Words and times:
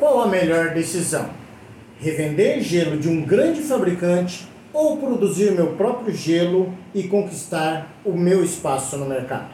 Qual 0.00 0.22
a 0.22 0.26
melhor 0.28 0.70
decisão? 0.70 1.28
Revender 1.98 2.62
gelo 2.62 2.96
de 2.96 3.06
um 3.06 3.20
grande 3.20 3.60
fabricante 3.60 4.48
ou 4.72 4.96
produzir 4.96 5.52
meu 5.52 5.76
próprio 5.76 6.16
gelo 6.16 6.72
e 6.94 7.02
conquistar 7.02 8.00
o 8.02 8.14
meu 8.14 8.42
espaço 8.42 8.96
no 8.96 9.04
mercado? 9.04 9.50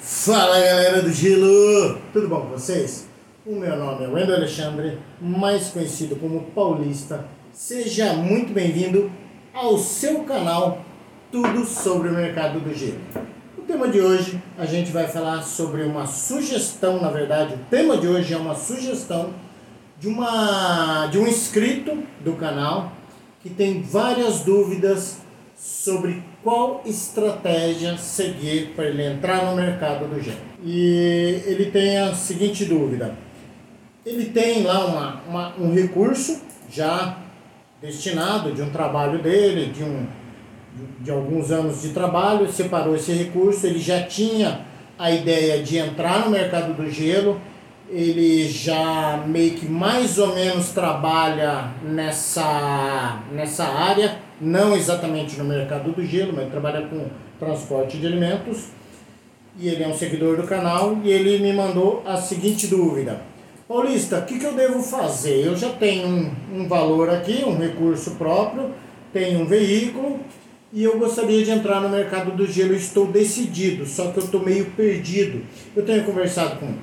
Fala 0.00 0.58
galera 0.58 1.02
do 1.02 1.12
gelo! 1.12 1.96
Tudo 2.12 2.28
bom 2.28 2.40
com 2.40 2.48
vocês? 2.48 3.06
O 3.46 3.54
meu 3.54 3.76
nome 3.76 4.04
é 4.04 4.08
Wendel 4.08 4.34
Alexandre, 4.34 4.98
mais 5.20 5.68
conhecido 5.68 6.16
como 6.16 6.50
Paulista. 6.56 7.24
Seja 7.52 8.14
muito 8.14 8.52
bem-vindo 8.52 9.12
ao 9.54 9.78
seu 9.78 10.24
canal 10.24 10.84
Tudo 11.30 11.64
sobre 11.64 12.08
o 12.08 12.12
Mercado 12.12 12.58
do 12.58 12.74
Gelo. 12.74 13.35
Tema 13.66 13.88
de 13.88 14.00
hoje 14.00 14.40
a 14.56 14.64
gente 14.64 14.92
vai 14.92 15.08
falar 15.08 15.42
sobre 15.42 15.82
uma 15.82 16.06
sugestão, 16.06 17.00
na 17.02 17.10
verdade, 17.10 17.54
o 17.54 17.58
tema 17.68 17.96
de 17.96 18.06
hoje 18.06 18.32
é 18.32 18.36
uma 18.36 18.54
sugestão 18.54 19.34
de, 19.98 20.06
uma, 20.06 21.08
de 21.08 21.18
um 21.18 21.26
inscrito 21.26 22.00
do 22.20 22.34
canal 22.34 22.92
que 23.42 23.50
tem 23.50 23.82
várias 23.82 24.42
dúvidas 24.42 25.18
sobre 25.56 26.22
qual 26.44 26.80
estratégia 26.86 27.98
seguir 27.98 28.72
para 28.76 28.84
ele 28.86 29.04
entrar 29.04 29.44
no 29.46 29.56
mercado 29.56 30.06
do 30.06 30.22
gelo. 30.22 30.38
E 30.62 31.42
ele 31.44 31.68
tem 31.72 31.98
a 31.98 32.14
seguinte 32.14 32.64
dúvida: 32.66 33.16
ele 34.04 34.26
tem 34.26 34.62
lá 34.62 34.86
uma, 34.86 35.22
uma, 35.28 35.56
um 35.58 35.74
recurso 35.74 36.40
já 36.70 37.18
destinado 37.82 38.52
de 38.52 38.62
um 38.62 38.70
trabalho 38.70 39.20
dele, 39.20 39.72
de, 39.72 39.82
um, 39.82 40.06
de 41.00 41.10
alguns 41.10 41.50
anos 41.50 41.82
de 41.82 41.90
trabalho, 41.90 42.50
separou 42.50 42.94
esse 42.94 43.12
recurso, 43.12 43.66
ele 43.66 43.78
já 43.78 44.02
tinha 44.02 44.60
a 44.98 45.10
ideia 45.10 45.62
de 45.62 45.78
entrar 45.78 46.24
no 46.24 46.30
mercado 46.30 46.74
do 46.74 46.90
gelo, 46.90 47.40
ele 47.88 48.48
já 48.48 49.22
meio 49.26 49.52
que 49.52 49.66
mais 49.66 50.18
ou 50.18 50.34
menos 50.34 50.70
trabalha 50.70 51.70
nessa, 51.84 53.22
nessa 53.32 53.64
área, 53.64 54.18
não 54.40 54.74
exatamente 54.74 55.38
no 55.38 55.44
mercado 55.44 55.92
do 55.92 56.04
gelo, 56.04 56.32
mas 56.34 56.50
trabalha 56.50 56.86
com 56.86 57.06
transporte 57.38 57.98
de 57.98 58.06
alimentos. 58.06 58.68
E 59.58 59.68
ele 59.68 59.84
é 59.84 59.88
um 59.88 59.94
seguidor 59.94 60.36
do 60.36 60.42
canal 60.42 60.98
e 61.02 61.10
ele 61.10 61.38
me 61.38 61.52
mandou 61.52 62.02
a 62.04 62.16
seguinte 62.16 62.66
dúvida. 62.66 63.22
Paulista, 63.66 64.18
o 64.18 64.22
que, 64.22 64.38
que 64.38 64.44
eu 64.44 64.52
devo 64.52 64.82
fazer? 64.82 65.46
Eu 65.46 65.56
já 65.56 65.70
tenho 65.70 66.06
um, 66.06 66.30
um 66.54 66.68
valor 66.68 67.08
aqui, 67.08 67.42
um 67.44 67.56
recurso 67.56 68.12
próprio, 68.12 68.70
tenho 69.12 69.40
um 69.40 69.46
veículo 69.46 70.20
e 70.72 70.82
eu 70.82 70.98
gostaria 70.98 71.44
de 71.44 71.50
entrar 71.50 71.80
no 71.80 71.88
mercado 71.88 72.32
do 72.32 72.46
gelo. 72.46 72.74
Estou 72.74 73.06
decidido, 73.06 73.86
só 73.86 74.10
que 74.10 74.18
eu 74.18 74.24
estou 74.24 74.42
meio 74.42 74.66
perdido. 74.72 75.42
Eu 75.74 75.84
tenho 75.84 76.04
conversado 76.04 76.56
com 76.58 76.74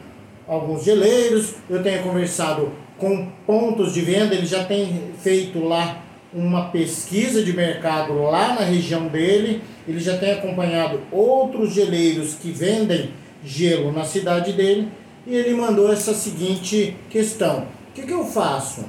alguns 0.47 0.83
geleiros, 0.83 1.55
eu 1.69 1.81
tenho 1.81 2.03
conversado 2.03 2.71
com 2.97 3.27
pontos 3.45 3.93
de 3.93 4.01
venda, 4.01 4.35
ele 4.35 4.45
já 4.45 4.63
tem 4.63 5.11
feito 5.21 5.59
lá 5.59 6.03
uma 6.33 6.69
pesquisa 6.69 7.43
de 7.43 7.53
mercado 7.53 8.13
lá 8.23 8.55
na 8.55 8.61
região 8.61 9.07
dele, 9.07 9.61
ele 9.87 9.99
já 9.99 10.17
tem 10.17 10.31
acompanhado 10.31 10.99
outros 11.11 11.73
geleiros 11.73 12.33
que 12.33 12.51
vendem 12.51 13.11
gelo 13.45 13.91
na 13.91 14.03
cidade 14.03 14.53
dele 14.53 14.87
e 15.27 15.35
ele 15.35 15.53
mandou 15.53 15.91
essa 15.91 16.13
seguinte 16.13 16.95
questão: 17.09 17.67
o 17.89 17.93
que, 17.93 18.03
que 18.03 18.13
eu 18.13 18.25
faço? 18.25 18.85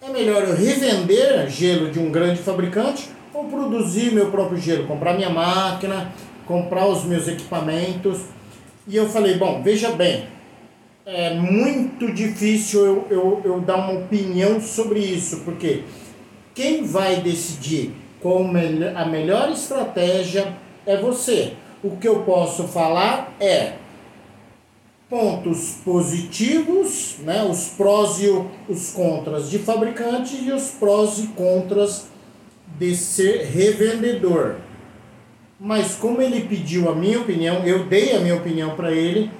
É 0.00 0.10
melhor 0.10 0.42
eu 0.42 0.56
revender 0.56 1.48
gelo 1.48 1.90
de 1.90 2.00
um 2.00 2.10
grande 2.10 2.40
fabricante 2.42 3.08
ou 3.32 3.44
produzir 3.44 4.12
meu 4.12 4.30
próprio 4.30 4.58
gelo, 4.58 4.86
comprar 4.86 5.14
minha 5.14 5.30
máquina, 5.30 6.12
comprar 6.46 6.86
os 6.86 7.04
meus 7.04 7.28
equipamentos? 7.28 8.20
E 8.86 8.96
eu 8.96 9.08
falei: 9.08 9.36
bom, 9.36 9.62
veja 9.62 9.90
bem, 9.92 10.26
é 11.04 11.34
muito 11.34 12.12
difícil 12.12 12.84
eu, 12.84 13.06
eu, 13.10 13.40
eu 13.44 13.60
dar 13.60 13.76
uma 13.76 14.00
opinião 14.00 14.60
sobre 14.60 15.00
isso, 15.00 15.40
porque 15.40 15.82
quem 16.54 16.84
vai 16.84 17.16
decidir 17.16 17.92
qual 18.20 18.44
a 18.44 19.04
melhor 19.04 19.50
estratégia 19.50 20.56
é 20.86 20.96
você. 20.96 21.54
O 21.82 21.96
que 21.96 22.06
eu 22.06 22.20
posso 22.20 22.68
falar 22.68 23.34
é 23.40 23.72
pontos 25.10 25.76
positivos, 25.84 27.16
né, 27.18 27.44
os 27.44 27.68
prós 27.70 28.20
e 28.20 28.28
os 28.68 28.92
contras 28.92 29.50
de 29.50 29.58
fabricante 29.58 30.36
e 30.36 30.52
os 30.52 30.70
prós 30.70 31.18
e 31.18 31.26
contras 31.28 32.06
de 32.78 32.96
ser 32.96 33.44
revendedor. 33.46 34.56
Mas 35.58 35.94
como 35.94 36.20
ele 36.20 36.42
pediu 36.42 36.90
a 36.90 36.94
minha 36.94 37.20
opinião, 37.20 37.64
eu 37.64 37.84
dei 37.84 38.16
a 38.16 38.20
minha 38.20 38.34
opinião 38.34 38.74
para 38.74 38.90
ele 38.90 39.30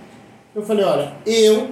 eu 0.54 0.62
falei, 0.62 0.84
olha, 0.84 1.14
eu, 1.24 1.70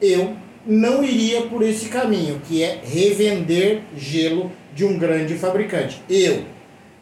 eu 0.00 0.34
não 0.66 1.04
iria 1.04 1.42
por 1.42 1.62
esse 1.62 1.90
caminho, 1.90 2.40
que 2.48 2.62
é 2.62 2.80
revender 2.82 3.82
gelo 3.94 4.50
de 4.74 4.86
um 4.86 4.98
grande 4.98 5.34
fabricante. 5.34 6.00
Eu. 6.08 6.44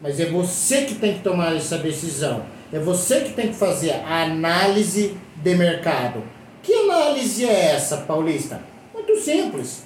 Mas 0.01 0.19
é 0.19 0.25
você 0.25 0.81
que 0.81 0.95
tem 0.95 1.13
que 1.13 1.21
tomar 1.21 1.55
essa 1.55 1.77
decisão. 1.77 2.43
É 2.73 2.79
você 2.79 3.21
que 3.21 3.33
tem 3.33 3.47
que 3.47 3.55
fazer 3.55 3.91
a 3.91 4.23
análise 4.23 5.15
de 5.37 5.55
mercado. 5.55 6.21
Que 6.61 6.73
análise 6.73 7.45
é 7.45 7.75
essa, 7.75 7.97
Paulista? 7.97 8.61
Muito 8.93 9.17
simples. 9.17 9.83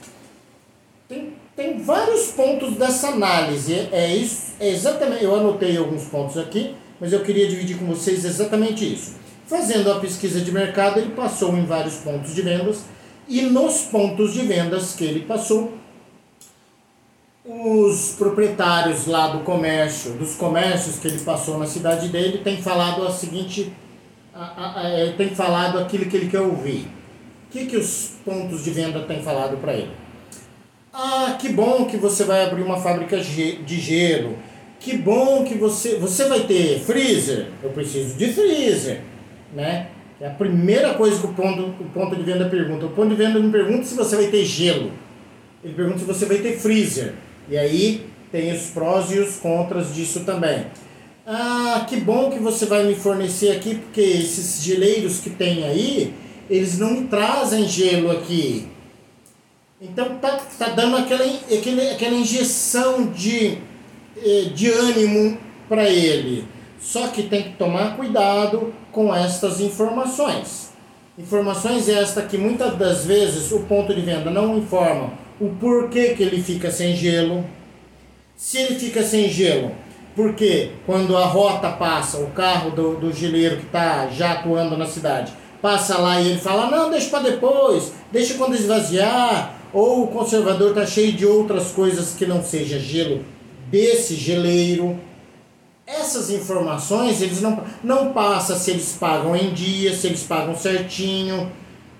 Tem, 1.55 1.77
vários 1.77 2.27
pontos 2.31 2.75
dessa 2.75 3.09
análise. 3.09 3.73
É, 3.73 3.89
é 3.91 4.15
isso, 4.15 4.53
é 4.59 4.69
exatamente. 4.69 5.23
Eu 5.23 5.35
anotei 5.35 5.77
alguns 5.77 6.05
pontos 6.05 6.37
aqui, 6.37 6.75
mas 6.99 7.13
eu 7.13 7.23
queria 7.23 7.47
dividir 7.47 7.77
com 7.77 7.85
vocês 7.85 8.25
exatamente 8.25 8.93
isso. 8.93 9.15
Fazendo 9.47 9.91
a 9.91 9.99
pesquisa 9.99 10.41
de 10.41 10.51
mercado, 10.51 10.99
ele 10.99 11.11
passou 11.11 11.55
em 11.55 11.65
vários 11.65 11.95
pontos 11.95 12.33
de 12.33 12.41
vendas 12.41 12.83
e 13.27 13.41
nos 13.43 13.81
pontos 13.83 14.33
de 14.33 14.41
vendas 14.41 14.95
que 14.95 15.03
ele 15.03 15.21
passou, 15.21 15.73
os 17.43 18.15
proprietários 18.17 19.05
lá 19.05 19.27
do 19.27 19.43
comércio, 19.43 20.13
dos 20.13 20.35
comércios 20.35 20.97
que 20.97 21.07
ele 21.07 21.19
passou 21.19 21.59
na 21.59 21.67
cidade 21.67 22.09
dele, 22.09 22.39
tem 22.39 22.57
falado 22.57 23.05
a 23.05 23.11
seguinte, 23.11 23.71
a, 24.33 24.43
a, 24.43 24.81
a, 24.81 24.89
é, 24.89 25.11
tem 25.11 25.29
falado 25.29 25.77
aquilo 25.77 26.05
que 26.05 26.17
ele 26.17 26.27
quer 26.27 26.41
ouvir. 26.41 26.87
O 27.47 27.51
que, 27.51 27.67
que 27.67 27.77
os 27.77 28.13
pontos 28.25 28.63
de 28.63 28.71
venda 28.71 29.01
têm 29.01 29.21
falado 29.21 29.57
para 29.57 29.73
ele? 29.73 29.91
Ah, 30.97 31.37
que 31.39 31.49
bom 31.49 31.85
que 31.85 31.97
você 31.97 32.23
vai 32.23 32.45
abrir 32.45 32.63
uma 32.63 32.77
fábrica 32.77 33.19
de 33.19 33.79
gelo. 33.79 34.37
Que 34.79 34.97
bom 34.97 35.43
que 35.43 35.55
você, 35.55 35.95
você 35.95 36.25
vai 36.29 36.41
ter 36.41 36.79
freezer. 36.79 37.47
Eu 37.61 37.71
preciso 37.71 38.15
de 38.17 38.31
freezer 38.31 39.01
né? 39.55 39.87
É 40.19 40.27
a 40.27 40.31
primeira 40.31 40.93
coisa 40.93 41.19
que 41.19 41.25
o 41.25 41.33
ponto, 41.33 41.61
o 41.79 41.89
ponto 41.93 42.15
de 42.15 42.23
venda 42.23 42.47
pergunta. 42.47 42.85
O 42.85 42.89
ponto 42.89 43.09
de 43.09 43.15
venda 43.15 43.39
não 43.39 43.51
pergunta 43.51 43.83
se 43.83 43.95
você 43.95 44.15
vai 44.15 44.27
ter 44.27 44.45
gelo. 44.45 44.91
Ele 45.63 45.73
pergunta 45.73 45.99
se 45.99 46.05
você 46.05 46.25
vai 46.25 46.37
ter 46.37 46.57
freezer. 46.57 47.13
E 47.49 47.57
aí 47.57 48.05
tem 48.31 48.53
os 48.53 48.67
prós 48.67 49.11
e 49.11 49.19
os 49.19 49.37
contras 49.37 49.93
disso 49.93 50.21
também. 50.21 50.67
Ah, 51.25 51.85
que 51.89 51.97
bom 51.97 52.29
que 52.29 52.39
você 52.39 52.65
vai 52.65 52.83
me 52.83 52.95
fornecer 52.95 53.51
aqui, 53.51 53.75
porque 53.75 54.01
esses 54.01 54.63
geleiros 54.63 55.19
que 55.19 55.31
tem 55.31 55.63
aí, 55.63 56.13
eles 56.49 56.77
não 56.77 57.07
trazem 57.07 57.67
gelo 57.67 58.11
aqui. 58.11 58.67
Então 59.79 60.17
tá, 60.19 60.39
tá 60.57 60.69
dando 60.69 60.95
aquela, 60.95 61.25
aquela, 61.25 61.91
aquela 61.91 62.15
injeção 62.15 63.07
de, 63.07 63.57
eh, 64.17 64.49
de 64.53 64.71
ânimo 64.71 65.37
para 65.67 65.89
ele. 65.89 66.47
Só 66.79 67.07
que 67.07 67.23
tem 67.23 67.43
que 67.43 67.57
tomar 67.57 67.97
cuidado 67.97 68.73
com 68.91 69.13
estas 69.13 69.59
informações. 69.59 70.69
Informações 71.17 71.89
estas 71.89 72.25
que 72.27 72.37
muitas 72.37 72.77
das 72.77 73.05
vezes 73.05 73.51
o 73.51 73.61
ponto 73.61 73.93
de 73.93 74.01
venda 74.01 74.31
não 74.31 74.57
informa 74.57 75.13
o 75.39 75.49
porquê 75.49 76.13
que 76.13 76.23
ele 76.23 76.41
fica 76.41 76.71
sem 76.71 76.95
gelo. 76.95 77.45
Se 78.35 78.57
ele 78.57 78.79
fica 78.79 79.03
sem 79.03 79.29
gelo, 79.29 79.71
porque 80.15 80.71
quando 80.85 81.17
a 81.17 81.25
rota 81.25 81.69
passa, 81.71 82.17
o 82.17 82.31
carro 82.31 82.71
do, 82.71 82.95
do 82.95 83.11
geleiro 83.11 83.57
que 83.57 83.65
está 83.65 84.07
já 84.07 84.33
atuando 84.33 84.77
na 84.77 84.85
cidade, 84.85 85.33
passa 85.61 85.97
lá 85.97 86.21
e 86.21 86.29
ele 86.29 86.39
fala, 86.39 86.69
não, 86.69 86.89
deixa 86.89 87.09
para 87.09 87.29
depois, 87.29 87.93
deixa 88.11 88.35
quando 88.35 88.55
esvaziar, 88.55 89.54
ou 89.75 90.05
o 90.05 90.07
conservador 90.07 90.69
está 90.69 90.85
cheio 90.85 91.11
de 91.11 91.25
outras 91.25 91.73
coisas 91.73 92.13
que 92.13 92.25
não 92.25 92.41
seja 92.41 92.79
gelo 92.79 93.25
desse 93.69 94.15
geleiro, 94.15 94.97
essas 95.85 96.29
informações 96.29 97.21
eles 97.21 97.41
não, 97.41 97.61
não 97.83 98.13
passa 98.13 98.55
se 98.55 98.71
eles 98.71 98.95
pagam 98.97 99.35
em 99.35 99.53
dia, 99.53 99.93
se 99.93 100.07
eles 100.07 100.23
pagam 100.23 100.55
certinho. 100.55 101.51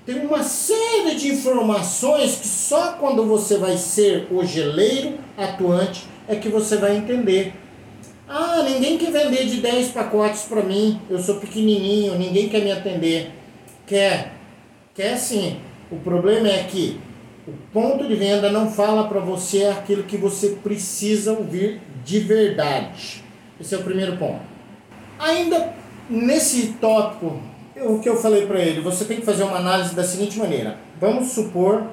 Tem 0.05 0.25
uma 0.25 0.41
série 0.41 1.15
de 1.15 1.33
informações 1.33 2.37
que 2.37 2.47
só 2.47 2.93
quando 2.93 3.25
você 3.25 3.57
vai 3.57 3.75
ser 3.75 4.29
o 4.31 4.45
geleiro 4.45 5.15
atuante 5.37 6.07
é 6.29 6.35
que 6.37 6.47
você 6.47 6.77
vai 6.77 6.95
entender. 6.95 7.53
Ah, 8.25 8.63
ninguém 8.63 8.97
quer 8.97 9.11
vender 9.11 9.47
de 9.47 9.57
10 9.57 9.89
pacotes 9.89 10.43
para 10.43 10.63
mim, 10.63 11.01
eu 11.09 11.19
sou 11.19 11.35
pequenininho, 11.35 12.17
ninguém 12.17 12.47
quer 12.47 12.63
me 12.63 12.71
atender. 12.71 13.31
Quer, 13.85 14.31
quer 14.93 15.17
sim. 15.17 15.57
O 15.91 15.97
problema 15.97 16.47
é 16.47 16.63
que 16.63 16.99
o 17.47 17.53
ponto 17.71 18.07
de 18.07 18.15
venda 18.15 18.51
não 18.51 18.69
fala 18.69 19.07
para 19.07 19.19
você 19.19 19.65
aquilo 19.65 20.03
que 20.03 20.17
você 20.17 20.57
precisa 20.63 21.33
ouvir 21.33 21.81
de 22.03 22.19
verdade. 22.19 23.23
Esse 23.59 23.75
é 23.75 23.77
o 23.77 23.83
primeiro 23.83 24.17
ponto. 24.17 24.41
Ainda 25.19 25.73
nesse 26.09 26.73
tópico 26.73 27.39
o 27.77 27.99
que 27.99 28.07
eu 28.07 28.15
falei 28.15 28.45
para 28.45 28.59
ele, 28.59 28.81
você 28.81 29.05
tem 29.05 29.17
que 29.17 29.25
fazer 29.25 29.43
uma 29.43 29.57
análise 29.57 29.93
da 29.93 30.03
seguinte 30.03 30.39
maneira. 30.39 30.77
Vamos 30.99 31.29
supor 31.29 31.83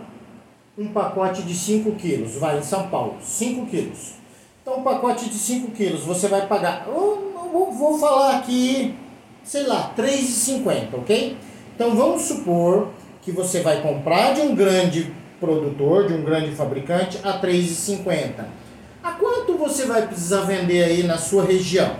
um 0.78 0.88
pacote 0.88 1.42
de 1.42 1.54
5 1.54 1.92
quilos, 1.92 2.36
vai 2.36 2.58
em 2.58 2.62
São 2.62 2.88
Paulo, 2.88 3.16
5 3.20 3.66
quilos. 3.66 4.14
Então, 4.62 4.78
um 4.78 4.82
pacote 4.82 5.28
de 5.28 5.34
5 5.34 5.72
quilos, 5.72 6.02
você 6.02 6.28
vai 6.28 6.46
pagar, 6.46 6.86
eu 6.86 7.42
vou 7.52 7.98
falar 7.98 8.36
aqui, 8.36 8.94
sei 9.42 9.64
lá, 9.64 9.92
R$ 9.96 10.02
3,50, 10.02 10.94
ok? 10.94 11.36
Então, 11.74 11.96
vamos 11.96 12.22
supor 12.22 12.88
que 13.20 13.32
você 13.32 13.60
vai 13.60 13.82
comprar 13.82 14.34
de 14.34 14.40
um 14.40 14.54
grande 14.54 15.12
produtor, 15.42 16.06
de 16.06 16.14
um 16.14 16.22
grande 16.22 16.54
fabricante, 16.54 17.18
a 17.24 17.32
R$ 17.32 17.48
3,50. 17.48 18.44
A 19.02 19.10
quanto 19.12 19.58
você 19.58 19.84
vai 19.86 20.06
precisar 20.06 20.42
vender 20.42 20.84
aí 20.84 21.02
na 21.02 21.18
sua 21.18 21.44
região? 21.44 21.96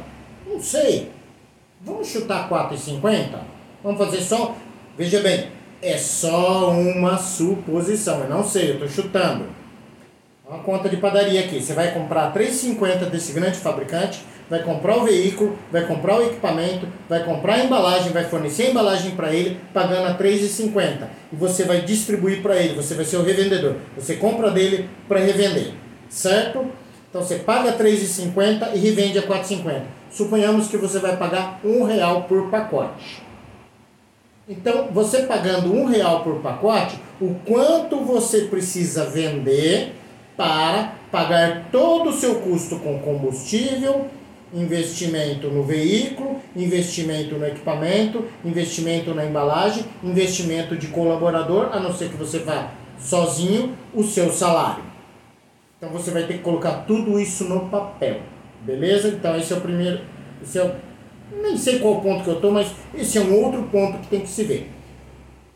Não 0.47 0.61
sei. 0.61 1.11
Vamos 1.81 2.07
chutar 2.07 2.49
4,50? 2.49 3.41
Vamos 3.83 3.99
fazer 3.99 4.21
só. 4.21 4.57
Veja 4.97 5.21
bem, 5.21 5.49
é 5.83 5.99
só 5.99 6.71
uma 6.71 7.19
suposição. 7.19 8.21
Eu 8.21 8.31
não 8.31 8.45
sei, 8.45 8.71
eu 8.71 8.75
estou 8.75 8.89
chutando. 8.89 9.47
Uma 10.53 10.63
conta 10.63 10.87
de 10.87 10.99
padaria 10.99 11.41
aqui. 11.41 11.63
Você 11.63 11.73
vai 11.73 11.93
comprar 11.93 12.31
3,50 12.35 13.09
desse 13.09 13.33
grande 13.33 13.57
fabricante, 13.57 14.23
vai 14.51 14.63
comprar 14.63 14.99
o 14.99 15.05
veículo, 15.05 15.59
vai 15.73 15.87
comprar 15.87 16.19
o 16.19 16.27
equipamento, 16.27 16.87
vai 17.09 17.25
comprar 17.25 17.55
a 17.55 17.65
embalagem, 17.65 18.13
vai 18.13 18.25
fornecer 18.25 18.65
a 18.65 18.71
embalagem 18.71 19.13
para 19.13 19.33
ele, 19.33 19.59
pagando 19.73 20.09
a 20.09 20.15
3,50. 20.15 21.09
E 21.33 21.37
você 21.37 21.65
vai 21.65 21.81
distribuir 21.81 22.43
para 22.43 22.57
ele, 22.57 22.75
você 22.75 22.93
vai 22.93 23.07
ser 23.07 23.17
o 23.17 23.23
revendedor. 23.23 23.77
Você 23.97 24.17
compra 24.17 24.51
dele 24.51 24.91
para 25.09 25.21
revender, 25.21 25.73
certo? 26.11 26.67
Então 27.09 27.23
você 27.23 27.37
paga 27.37 27.73
3,50 27.73 28.75
e 28.75 28.79
revende 28.79 29.19
a 29.19 29.23
4,50. 29.23 29.85
Suponhamos 30.11 30.69
que 30.69 30.77
você 30.77 30.99
vai 30.99 31.17
pagar 31.17 31.61
um 31.65 31.83
real 31.85 32.25
por 32.25 32.51
pacote. 32.51 33.23
Então, 34.47 34.89
você 34.93 35.23
pagando 35.23 35.73
um 35.73 35.87
real 35.87 36.23
por 36.23 36.41
pacote, 36.41 36.99
o 37.21 37.37
quanto 37.47 38.05
você 38.05 38.43
precisa 38.43 39.07
vender 39.07 39.95
para 40.37 40.95
pagar 41.11 41.69
todo 41.71 42.11
o 42.11 42.13
seu 42.13 42.37
custo 42.37 42.77
com 42.77 42.99
combustível, 43.01 44.07
investimento 44.53 45.49
no 45.49 45.63
veículo, 45.63 46.41
investimento 46.55 47.37
no 47.37 47.47
equipamento, 47.47 48.27
investimento 48.45 49.15
na 49.15 49.25
embalagem, 49.25 49.85
investimento 50.03 50.77
de 50.77 50.89
colaborador, 50.89 51.71
a 51.73 51.81
não 51.81 51.93
ser 51.93 52.11
que 52.11 52.17
você 52.17 52.39
vá 52.41 52.71
sozinho, 52.99 53.77
o 53.95 54.03
seu 54.05 54.31
salário. 54.31 54.85
Então 55.79 55.91
você 55.91 56.11
vai 56.11 56.25
ter 56.25 56.35
que 56.35 56.41
colocar 56.41 56.85
tudo 56.87 57.19
isso 57.19 57.45
no 57.45 57.69
papel, 57.69 58.21
beleza? 58.61 59.09
Então 59.09 59.37
esse 59.37 59.53
é 59.53 59.57
o 59.57 59.61
primeiro, 59.61 60.01
esse 60.43 60.59
é 60.59 60.65
o, 60.65 60.73
nem 61.43 61.57
sei 61.57 61.79
qual 61.79 62.01
ponto 62.01 62.23
que 62.23 62.31
eu 62.31 62.37
estou, 62.37 62.53
mas 62.53 62.71
esse 62.95 63.19
é 63.19 63.21
um 63.21 63.43
outro 63.43 63.63
ponto 63.65 63.99
que 63.99 64.07
tem 64.07 64.21
que 64.21 64.29
se 64.29 64.45
ver. 64.45 64.71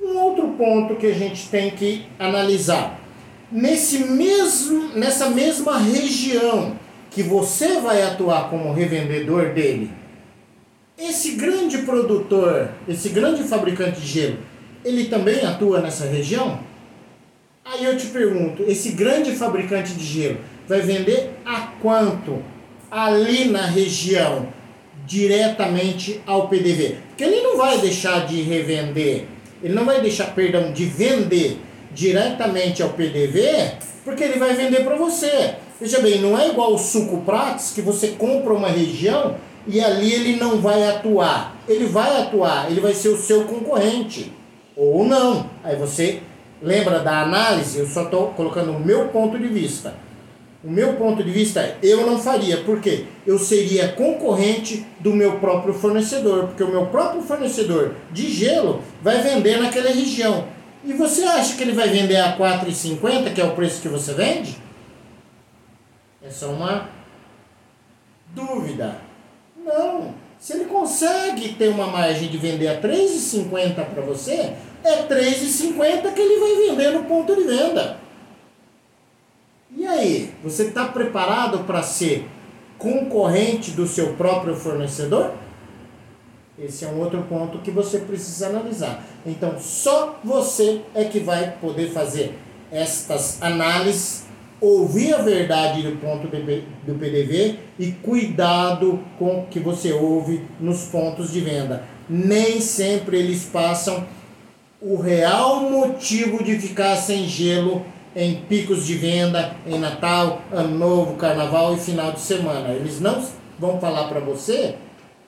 Um 0.00 0.18
outro 0.18 0.48
ponto 0.48 0.96
que 0.96 1.06
a 1.06 1.14
gente 1.14 1.48
tem 1.48 1.70
que 1.70 2.06
analisar. 2.18 2.98
Nesse 3.50 3.98
mesmo, 3.98 4.88
nessa 4.94 5.30
mesma 5.30 5.78
região 5.78 6.76
que 7.10 7.22
você 7.22 7.80
vai 7.80 8.02
atuar 8.02 8.50
como 8.50 8.72
revendedor 8.72 9.50
dele, 9.54 9.90
esse 10.98 11.32
grande 11.32 11.78
produtor, 11.78 12.70
esse 12.88 13.10
grande 13.10 13.44
fabricante 13.44 14.00
de 14.00 14.06
gelo, 14.06 14.38
ele 14.84 15.04
também 15.04 15.44
atua 15.44 15.80
nessa 15.80 16.06
região? 16.06 16.58
Aí 17.64 17.84
eu 17.84 17.96
te 17.96 18.06
pergunto, 18.06 18.64
esse 18.64 18.90
grande 18.90 19.32
fabricante 19.32 19.92
de 19.92 20.04
gelo 20.04 20.38
vai 20.66 20.80
vender 20.80 21.38
a 21.44 21.72
quanto 21.80 22.42
ali 22.90 23.46
na 23.46 23.66
região 23.66 24.48
diretamente 25.06 26.20
ao 26.26 26.48
PDV? 26.48 26.96
Porque 27.08 27.24
ele 27.24 27.42
não 27.42 27.56
vai 27.56 27.78
deixar 27.78 28.26
de 28.26 28.42
revender, 28.42 29.26
ele 29.62 29.74
não 29.74 29.84
vai 29.84 30.00
deixar, 30.00 30.34
perdão, 30.34 30.72
de 30.72 30.84
vender 30.84 31.58
diretamente 31.96 32.82
ao 32.82 32.90
PDV, 32.90 33.72
porque 34.04 34.22
ele 34.22 34.38
vai 34.38 34.54
vender 34.54 34.84
para 34.84 34.96
você. 34.96 35.54
Veja 35.80 35.98
bem, 36.00 36.20
não 36.20 36.38
é 36.38 36.50
igual 36.50 36.74
o 36.74 36.78
suco 36.78 37.22
Prates 37.22 37.72
que 37.72 37.80
você 37.80 38.08
compra 38.08 38.52
uma 38.52 38.68
região 38.68 39.34
e 39.66 39.80
ali 39.80 40.12
ele 40.12 40.36
não 40.36 40.60
vai 40.60 40.86
atuar. 40.88 41.56
Ele 41.66 41.86
vai 41.86 42.20
atuar, 42.20 42.70
ele 42.70 42.80
vai 42.80 42.94
ser 42.94 43.08
o 43.08 43.18
seu 43.18 43.44
concorrente. 43.44 44.30
Ou 44.76 45.04
não. 45.04 45.48
Aí 45.64 45.74
você 45.74 46.20
lembra 46.62 47.00
da 47.00 47.22
análise? 47.22 47.78
Eu 47.78 47.86
só 47.86 48.04
estou 48.04 48.28
colocando 48.28 48.72
o 48.72 48.78
meu 48.80 49.08
ponto 49.08 49.38
de 49.38 49.48
vista. 49.48 49.94
O 50.62 50.70
meu 50.70 50.94
ponto 50.94 51.22
de 51.22 51.30
vista 51.30 51.60
é, 51.60 51.78
eu 51.82 52.06
não 52.06 52.18
faria, 52.18 52.58
porque 52.58 53.04
eu 53.26 53.38
seria 53.38 53.88
concorrente 53.88 54.84
do 55.00 55.14
meu 55.14 55.38
próprio 55.38 55.72
fornecedor, 55.72 56.48
porque 56.48 56.62
o 56.62 56.70
meu 56.70 56.86
próprio 56.86 57.22
fornecedor 57.22 57.92
de 58.10 58.30
gelo 58.30 58.82
vai 59.02 59.22
vender 59.22 59.60
naquela 59.60 59.90
região. 59.90 60.55
E 60.86 60.92
você 60.92 61.24
acha 61.24 61.56
que 61.56 61.64
ele 61.64 61.72
vai 61.72 61.88
vender 61.88 62.16
a 62.16 62.30
R$ 62.30 62.38
4,50, 62.38 63.34
que 63.34 63.40
é 63.40 63.44
o 63.44 63.56
preço 63.56 63.82
que 63.82 63.88
você 63.88 64.14
vende? 64.14 64.56
É 66.22 66.46
uma 66.46 66.88
dúvida. 68.32 68.96
Não. 69.64 70.14
Se 70.38 70.52
ele 70.52 70.66
consegue 70.66 71.54
ter 71.54 71.70
uma 71.70 71.88
margem 71.88 72.28
de 72.28 72.38
vender 72.38 72.68
a 72.68 72.80
3,50 72.80 73.84
para 73.84 74.02
você, 74.02 74.52
é 74.84 75.02
3,50 75.08 76.12
que 76.12 76.20
ele 76.20 76.38
vai 76.38 76.68
vender 76.68 76.90
no 76.92 77.04
ponto 77.04 77.34
de 77.34 77.42
venda. 77.42 77.96
E 79.76 79.84
aí, 79.84 80.34
você 80.42 80.64
está 80.64 80.86
preparado 80.86 81.64
para 81.64 81.82
ser 81.82 82.28
concorrente 82.78 83.72
do 83.72 83.88
seu 83.88 84.14
próprio 84.14 84.54
fornecedor? 84.54 85.34
Esse 86.58 86.86
é 86.86 86.88
um 86.88 86.98
outro 87.00 87.22
ponto 87.28 87.58
que 87.58 87.70
você 87.70 87.98
precisa 87.98 88.46
analisar. 88.46 89.04
Então, 89.26 89.56
só 89.58 90.18
você 90.24 90.80
é 90.94 91.04
que 91.04 91.20
vai 91.20 91.52
poder 91.60 91.90
fazer 91.90 92.38
estas 92.72 93.42
análises 93.42 94.24
ouvir 94.60 95.12
a 95.12 95.18
verdade 95.18 95.82
do 95.82 95.96
ponto 96.00 96.28
do 96.28 96.94
PDV 96.98 97.58
e 97.78 97.92
cuidado 97.92 99.00
com 99.18 99.40
o 99.40 99.46
que 99.46 99.60
você 99.60 99.92
ouve 99.92 100.42
nos 100.58 100.84
pontos 100.84 101.30
de 101.30 101.40
venda. 101.40 101.84
Nem 102.08 102.60
sempre 102.60 103.18
eles 103.18 103.44
passam 103.44 104.06
o 104.80 104.96
real 104.96 105.60
motivo 105.60 106.42
de 106.42 106.58
ficar 106.58 106.96
sem 106.96 107.28
gelo 107.28 107.84
em 108.14 108.36
picos 108.48 108.86
de 108.86 108.94
venda, 108.94 109.54
em 109.66 109.78
Natal, 109.78 110.40
Ano 110.50 110.78
Novo, 110.78 111.16
Carnaval 111.16 111.74
e 111.74 111.78
final 111.78 112.12
de 112.12 112.20
semana. 112.20 112.70
Eles 112.70 112.98
não 112.98 113.22
vão 113.58 113.78
falar 113.78 114.08
para 114.08 114.20
você 114.20 114.76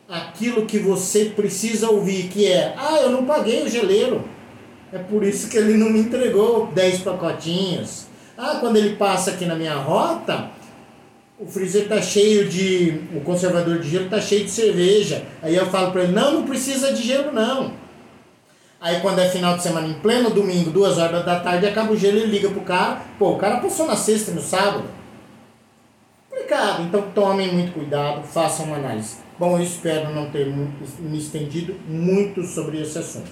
aquilo 0.09 0.65
que 0.65 0.79
você 0.79 1.27
precisa 1.27 1.91
ouvir, 1.91 2.29
que 2.29 2.47
é: 2.47 2.75
ah, 2.77 2.99
eu 3.03 3.11
não 3.11 3.27
paguei 3.27 3.63
o 3.63 3.69
geleiro. 3.69 4.25
É 4.93 4.99
por 4.99 5.23
isso 5.23 5.49
que 5.51 5.59
ele 5.59 5.75
não 5.75 5.91
me 5.91 6.01
entregou 6.01 6.69
10 6.69 7.01
pacotinhos. 7.01 8.07
Ah, 8.37 8.57
quando 8.61 8.77
ele 8.77 8.97
passa 8.97 9.33
aqui 9.33 9.45
na 9.45 9.55
minha 9.55 9.75
rota, 9.75 10.51
o 11.39 11.47
freezer 11.47 11.87
tá 11.87 12.01
cheio 12.01 12.49
de. 12.49 13.03
O 13.15 13.21
conservador 13.21 13.79
de 13.79 13.91
gelo 13.91 14.09
tá 14.09 14.21
cheio 14.21 14.45
de 14.45 14.51
cerveja. 14.51 15.25
Aí 15.43 15.55
eu 15.55 15.67
falo 15.67 15.93
para 15.93 16.05
ele: 16.05 16.13
não, 16.13 16.33
não 16.33 16.43
precisa 16.45 16.93
de 16.93 17.03
gelo 17.03 17.33
não. 17.33 17.73
Aí 18.81 19.01
quando 19.01 19.19
é 19.19 19.29
final 19.29 19.57
de 19.57 19.63
semana, 19.63 19.89
em 19.89 19.95
pleno 19.95 20.31
domingo, 20.31 20.71
duas 20.71 20.99
horas 20.99 21.25
da 21.25 21.41
tarde, 21.41 21.67
acaba 21.67 21.93
o 21.93 21.97
gelo 21.97 22.19
e 22.19 22.27
liga 22.27 22.49
pro 22.49 22.61
cara. 22.61 23.03
Pô, 23.19 23.33
o 23.33 23.37
cara 23.37 23.59
passou 23.59 23.87
na 23.87 23.97
sexta 23.97 24.31
e 24.31 24.35
no 24.35 24.41
sábado. 24.41 24.85
Complicado. 26.31 26.85
Então 26.85 27.03
tomem 27.13 27.53
muito 27.53 27.73
cuidado, 27.73 28.23
façam 28.23 28.67
uma 28.67 28.77
análise. 28.77 29.28
Bom, 29.39 29.57
eu 29.57 29.63
espero 29.63 30.13
não 30.13 30.31
ter 30.31 30.47
me 30.49 31.17
estendido 31.17 31.77
muito 31.87 32.43
sobre 32.43 32.83
esse 32.83 32.99
assunto. 32.99 33.31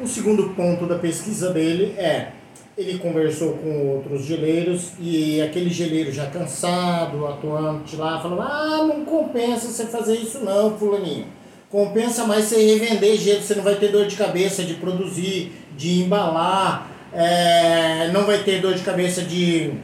O 0.00 0.06
segundo 0.06 0.54
ponto 0.54 0.86
da 0.86 0.98
pesquisa 0.98 1.52
dele 1.52 1.94
é 1.98 2.32
ele 2.78 2.98
conversou 2.98 3.52
com 3.58 3.88
outros 3.88 4.24
geleiros 4.24 4.92
e 4.98 5.40
aquele 5.42 5.68
geleiro 5.68 6.10
já 6.10 6.26
cansado, 6.30 7.26
atuante 7.26 7.94
lá, 7.96 8.20
falou: 8.22 8.40
Ah, 8.40 8.86
não 8.88 9.04
compensa 9.04 9.68
você 9.68 9.84
fazer 9.84 10.16
isso, 10.16 10.40
não, 10.40 10.78
Fulaninho. 10.78 11.26
Compensa 11.70 12.24
mais 12.24 12.46
você 12.46 12.64
revender 12.64 13.18
gelo, 13.18 13.42
você 13.42 13.54
não 13.54 13.62
vai 13.62 13.74
ter 13.74 13.88
dor 13.88 14.06
de 14.06 14.16
cabeça 14.16 14.64
de 14.64 14.74
produzir, 14.74 15.52
de 15.76 16.00
embalar, 16.00 16.88
é, 17.12 18.08
não 18.12 18.24
vai 18.24 18.42
ter 18.42 18.62
dor 18.62 18.72
de 18.72 18.82
cabeça 18.82 19.20
de 19.20 19.74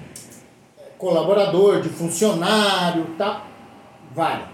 colaborador, 0.96 1.82
de 1.82 1.90
funcionário, 1.90 3.04
tá? 3.18 3.49
Vai. 4.14 4.48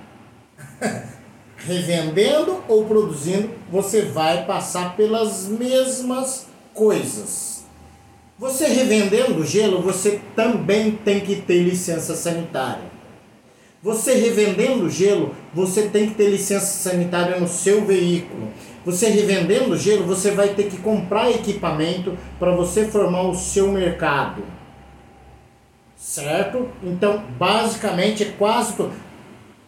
Revendendo 1.57 2.63
ou 2.69 2.85
produzindo, 2.85 3.51
você 3.71 4.03
vai 4.03 4.45
passar 4.45 4.97
pelas 4.97 5.47
mesmas 5.49 6.47
coisas. 6.75 7.65
Você 8.39 8.67
revendendo 8.67 9.45
gelo, 9.45 9.81
você 9.81 10.21
também 10.37 10.93
tem 10.93 11.21
que 11.21 11.37
ter 11.37 11.63
licença 11.63 12.15
sanitária. 12.15 12.85
Você 13.83 14.15
revendendo 14.15 14.91
gelo, 14.91 15.35
você 15.55 15.89
tem 15.89 16.09
que 16.09 16.15
ter 16.17 16.29
licença 16.29 16.67
sanitária 16.67 17.41
no 17.41 17.49
seu 17.49 17.85
veículo. 17.85 18.49
Você 18.85 19.09
revendendo 19.09 19.77
gelo, 19.77 20.05
você 20.05 20.33
vai 20.33 20.51
ter 20.51 20.65
que 20.65 20.77
comprar 20.79 21.31
equipamento 21.31 22.17
para 22.39 22.55
você 22.55 22.87
formar 22.87 23.23
o 23.23 23.35
seu 23.35 23.73
mercado. 23.73 24.43
Certo? 25.97 26.69
Então, 26.83 27.25
basicamente, 27.39 28.23
é 28.23 28.33
quase. 28.39 28.75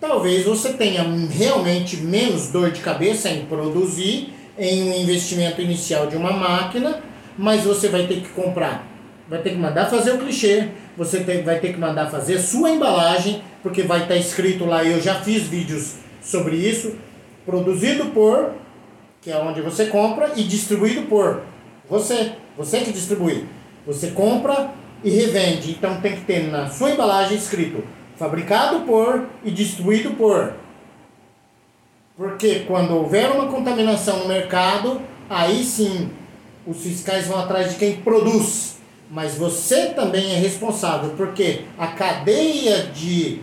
Talvez 0.01 0.45
você 0.45 0.73
tenha 0.73 1.03
realmente 1.31 1.97
menos 1.99 2.49
dor 2.49 2.71
de 2.71 2.81
cabeça 2.81 3.29
em 3.29 3.47
produzir, 3.47 4.33
em 4.59 4.91
um 4.91 4.95
investimento 5.01 5.61
inicial 5.61 6.07
de 6.07 6.17
uma 6.17 6.33
máquina, 6.33 7.03
mas 7.37 7.65
você 7.65 7.89
vai 7.89 8.07
ter 8.07 8.21
que 8.21 8.29
comprar, 8.31 8.87
vai 9.29 9.41
ter 9.41 9.51
que 9.51 9.57
mandar 9.57 9.87
fazer 9.87 10.13
o 10.13 10.19
clichê, 10.19 10.69
você 10.97 11.21
tem, 11.21 11.43
vai 11.43 11.61
ter 11.61 11.73
que 11.73 11.79
mandar 11.79 12.11
fazer 12.11 12.39
sua 12.39 12.71
embalagem, 12.71 13.43
porque 13.63 13.83
vai 13.83 14.03
estar 14.03 14.17
escrito 14.17 14.65
lá, 14.65 14.85
eu 14.85 15.01
já 15.01 15.17
fiz 15.17 15.45
vídeos 15.45 15.95
sobre 16.21 16.57
isso, 16.57 16.97
produzido 17.47 18.07
por, 18.07 18.53
que 19.21 19.31
é 19.31 19.37
onde 19.37 19.61
você 19.61 19.87
compra, 19.87 20.33
e 20.37 20.43
distribuído 20.43 21.03
por 21.03 21.43
você, 21.89 22.33
você 22.57 22.81
que 22.81 22.93
distribui. 22.93 23.47
Você 23.87 24.09
compra 24.09 24.71
e 25.03 25.11
revende, 25.11 25.71
então 25.71 26.01
tem 26.01 26.17
que 26.17 26.23
ter 26.23 26.51
na 26.51 26.69
sua 26.69 26.91
embalagem 26.91 27.37
escrito 27.37 27.83
fabricado 28.19 28.81
por 28.81 29.27
e 29.45 29.51
distribuído 29.51 30.11
por. 30.11 30.55
Porque 32.17 32.61
quando 32.67 32.97
houver 32.97 33.31
uma 33.31 33.47
contaminação 33.47 34.19
no 34.19 34.29
mercado, 34.29 35.01
aí 35.31 35.63
sim 35.63 36.11
os 36.67 36.83
fiscais 36.83 37.29
vão 37.29 37.39
atrás 37.39 37.71
de 37.71 37.79
quem 37.79 37.97
produz. 37.97 38.79
Mas 39.11 39.37
você 39.37 39.87
também 39.87 40.33
é 40.33 40.37
responsável, 40.37 41.11
porque 41.17 41.63
a 41.79 41.87
cadeia 41.87 42.89
de, 42.89 43.41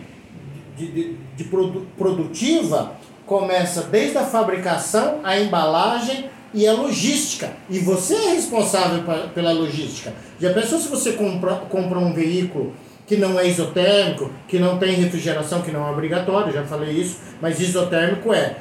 de, 0.76 0.86
de, 0.92 1.16
de 1.34 1.44
produ, 1.44 1.86
produtiva 1.96 2.92
começa 3.24 3.82
desde 3.82 4.18
a 4.18 4.24
fabricação, 4.24 5.20
a 5.24 5.40
embalagem 5.40 6.30
e 6.54 6.68
a 6.68 6.72
logística. 6.72 7.52
E 7.68 7.80
você 7.80 8.14
é 8.14 8.34
responsável 8.34 9.02
pra, 9.02 9.26
pela 9.28 9.52
logística. 9.52 10.14
Já 10.38 10.52
pensou 10.52 10.78
se 10.78 10.88
você 10.88 11.14
compra, 11.14 11.56
compra 11.68 11.98
um 11.98 12.12
veículo 12.12 12.72
que 13.06 13.16
não 13.16 13.38
é 13.38 13.46
isotérmico, 13.46 14.30
que 14.48 14.58
não 14.58 14.78
tem 14.78 14.94
refrigeração, 14.94 15.62
que 15.62 15.70
não 15.70 15.86
é 15.86 15.90
obrigatório, 15.90 16.52
já 16.52 16.64
falei 16.64 16.90
isso, 16.90 17.20
mas 17.40 17.60
isotérmico 17.60 18.32
é. 18.32 18.56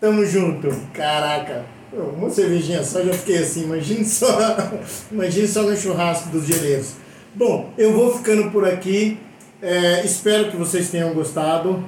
tamo 0.00 0.24
junto. 0.24 0.68
Caraca, 0.94 1.64
uma 1.92 2.30
cervejinha 2.30 2.82
só, 2.82 3.02
já 3.02 3.12
fiquei 3.12 3.38
assim, 3.38 3.64
imagine 3.64 4.04
só, 4.04 4.38
imagine 5.12 5.46
só 5.46 5.62
no 5.62 5.76
churrasco 5.76 6.30
dos 6.30 6.46
geleiros. 6.46 6.94
Bom, 7.34 7.72
eu 7.76 7.92
vou 7.92 8.16
ficando 8.16 8.50
por 8.50 8.66
aqui, 8.66 9.18
é, 9.62 10.04
espero 10.04 10.50
que 10.50 10.56
vocês 10.56 10.90
tenham 10.90 11.12
gostado. 11.12 11.84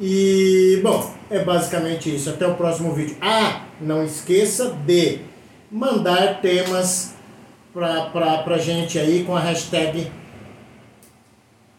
E, 0.00 0.80
bom, 0.82 1.12
é 1.30 1.44
basicamente 1.44 2.14
isso. 2.14 2.30
Até 2.30 2.46
o 2.46 2.54
próximo 2.54 2.94
vídeo. 2.94 3.16
Ah, 3.20 3.66
não 3.78 4.02
esqueça 4.02 4.74
de 4.86 5.18
mandar 5.70 6.40
temas 6.40 7.14
pra, 7.72 8.06
pra, 8.06 8.38
pra 8.38 8.56
gente 8.56 8.98
aí 8.98 9.24
com 9.24 9.36
a 9.36 9.40
hashtag 9.40 10.10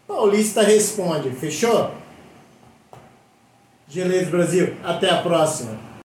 Paulista 0.07 0.61
Responde. 0.61 1.31
Fechou? 1.31 1.91
Geleiros 3.91 4.29
Brasil, 4.29 4.73
até 4.85 5.09
a 5.09 5.17
próxima. 5.17 5.90